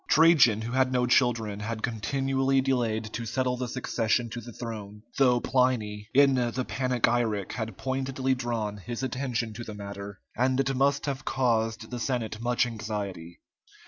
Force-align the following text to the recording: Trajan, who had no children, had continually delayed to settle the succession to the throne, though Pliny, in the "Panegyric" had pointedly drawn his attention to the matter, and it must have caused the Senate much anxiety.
Trajan, 0.07 0.63
who 0.63 0.71
had 0.71 0.91
no 0.91 1.05
children, 1.05 1.59
had 1.59 1.83
continually 1.83 2.59
delayed 2.59 3.13
to 3.13 3.23
settle 3.23 3.55
the 3.55 3.67
succession 3.67 4.31
to 4.31 4.41
the 4.41 4.51
throne, 4.51 5.03
though 5.19 5.39
Pliny, 5.39 6.09
in 6.11 6.33
the 6.33 6.65
"Panegyric" 6.67 7.51
had 7.51 7.77
pointedly 7.77 8.33
drawn 8.33 8.77
his 8.77 9.03
attention 9.03 9.53
to 9.53 9.63
the 9.63 9.75
matter, 9.75 10.19
and 10.35 10.59
it 10.59 10.73
must 10.75 11.05
have 11.05 11.23
caused 11.23 11.91
the 11.91 11.99
Senate 11.99 12.41
much 12.41 12.65
anxiety. 12.65 13.41